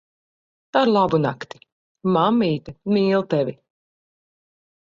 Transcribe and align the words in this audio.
Arlabunakti. 0.79 1.59
Mammīte 2.17 2.75
mīl 2.97 3.25
tevi. 3.35 3.57